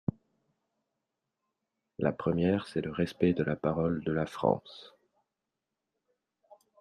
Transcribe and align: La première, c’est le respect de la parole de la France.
La 1.99 2.11
première, 2.11 2.65
c’est 2.67 2.81
le 2.81 2.89
respect 2.91 3.33
de 3.33 3.43
la 3.43 3.55
parole 3.55 4.03
de 4.03 4.11
la 4.11 4.25
France. 4.25 4.95